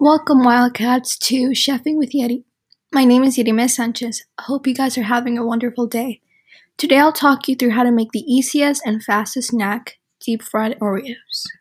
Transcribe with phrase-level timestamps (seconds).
[0.00, 2.44] Welcome, Wildcats, to Chefing with Yeti.
[2.92, 4.24] My name is Yerime Sanchez.
[4.38, 6.20] I hope you guys are having a wonderful day.
[6.76, 10.78] Today, I'll talk you through how to make the easiest and fastest snack deep fried
[10.78, 11.57] Oreos.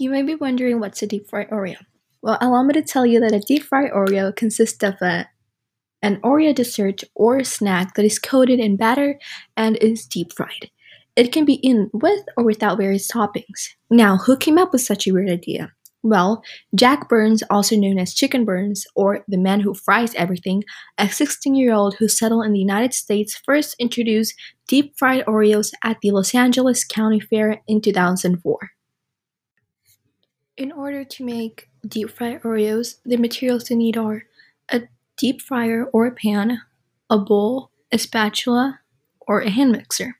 [0.00, 1.76] You may be wondering what's a deep fried Oreo.
[2.22, 5.28] Well, allow me to tell you that a deep fried Oreo consists of a,
[6.00, 9.20] an Oreo dessert or snack that is coated in batter
[9.58, 10.70] and is deep fried.
[11.16, 13.68] It can be eaten with or without various toppings.
[13.90, 15.70] Now, who came up with such a weird idea?
[16.02, 16.42] Well,
[16.74, 20.64] Jack Burns, also known as Chicken Burns, or the man who fries everything,
[20.96, 24.34] a 16 year old who settled in the United States, first introduced
[24.66, 28.70] deep fried Oreos at the Los Angeles County Fair in 2004.
[30.56, 34.24] In order to make deep fried Oreos, the materials you need are
[34.70, 34.82] a
[35.16, 36.60] deep fryer or a pan,
[37.08, 38.80] a bowl, a spatula,
[39.20, 40.18] or a hand mixer.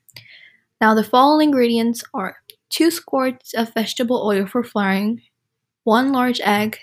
[0.79, 2.37] Now, the following ingredients are
[2.69, 5.21] 2 squirts of vegetable oil for frying,
[5.83, 6.79] 1 large egg,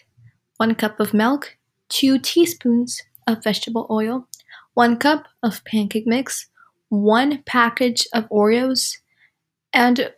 [0.59, 1.57] 1 cup of milk,
[1.89, 4.29] 2 teaspoons of vegetable oil,
[4.75, 6.49] 1 cup of pancake mix,
[6.91, 8.99] 1 package of Oreos,
[9.73, 10.13] and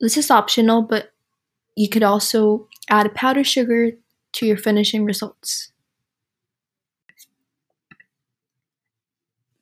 [0.00, 1.11] this is optional, but
[1.74, 3.92] you could also add powdered sugar
[4.32, 5.72] to your finishing results.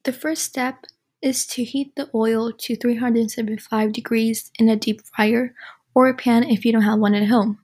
[0.05, 0.87] The first step
[1.21, 5.55] is to heat the oil to 375 degrees in a deep fryer
[5.95, 7.59] or a pan if you don't have one at home.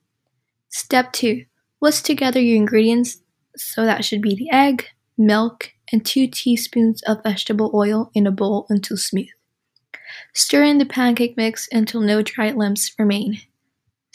[0.68, 1.44] Step 2.
[1.80, 3.22] Whisk together your ingredients,
[3.56, 8.30] so that should be the egg, milk, and 2 teaspoons of vegetable oil in a
[8.30, 9.28] bowl until smooth.
[10.34, 13.40] Stir in the pancake mix until no dry lumps remain.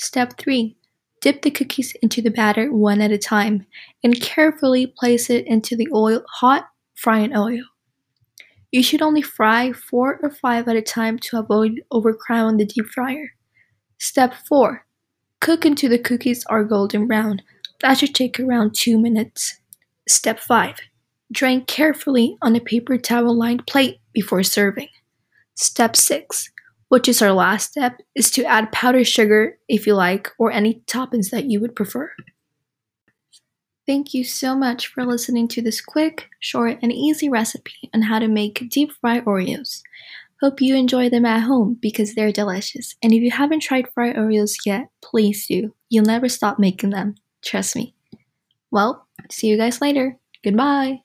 [0.01, 0.75] Step 3.
[1.21, 3.67] Dip the cookies into the batter one at a time
[4.03, 7.61] and carefully place it into the oil, hot frying oil.
[8.71, 12.87] You should only fry four or five at a time to avoid overcrowding the deep
[12.87, 13.33] fryer.
[13.99, 14.87] Step 4.
[15.39, 17.43] Cook until the cookies are golden brown.
[17.81, 19.59] That should take around 2 minutes.
[20.09, 20.77] Step 5.
[21.31, 24.89] Drain carefully on a paper towel lined plate before serving.
[25.53, 26.49] Step 6,
[26.91, 30.81] which is our last step, is to add powdered sugar if you like or any
[30.87, 32.11] toppings that you would prefer.
[33.87, 38.19] Thank you so much for listening to this quick, short, and easy recipe on how
[38.19, 39.81] to make deep fried Oreos.
[40.41, 42.93] Hope you enjoy them at home because they're delicious.
[43.01, 45.73] And if you haven't tried fried Oreos yet, please do.
[45.89, 47.15] You'll never stop making them.
[47.41, 47.95] Trust me.
[48.69, 50.17] Well, see you guys later.
[50.43, 51.03] Goodbye.